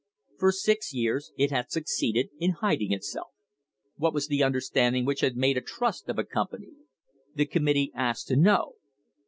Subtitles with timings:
[0.39, 3.27] For six years it had succeeded in hiding itself.
[3.97, 6.71] What was the understand ing which had made a trust of a company?
[7.35, 8.77] The committee asked to know.